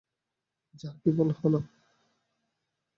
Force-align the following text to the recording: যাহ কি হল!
যাহ 0.75 0.93
কি 1.01 1.09
হল! 1.39 1.55